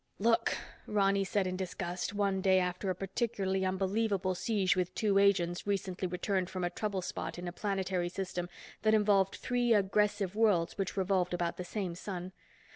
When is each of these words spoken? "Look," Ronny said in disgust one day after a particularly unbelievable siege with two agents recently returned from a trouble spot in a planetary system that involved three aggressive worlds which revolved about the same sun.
"Look," 0.17 0.57
Ronny 0.87 1.23
said 1.23 1.45
in 1.45 1.55
disgust 1.55 2.11
one 2.11 2.41
day 2.41 2.57
after 2.59 2.89
a 2.89 2.95
particularly 2.95 3.63
unbelievable 3.63 4.33
siege 4.33 4.75
with 4.75 4.95
two 4.95 5.19
agents 5.19 5.67
recently 5.67 6.07
returned 6.07 6.49
from 6.49 6.63
a 6.63 6.71
trouble 6.71 7.03
spot 7.03 7.37
in 7.37 7.47
a 7.47 7.51
planetary 7.53 8.09
system 8.09 8.49
that 8.81 8.95
involved 8.95 9.35
three 9.35 9.75
aggressive 9.75 10.35
worlds 10.35 10.75
which 10.75 10.97
revolved 10.97 11.35
about 11.35 11.57
the 11.57 11.63
same 11.63 11.93
sun. 11.93 12.31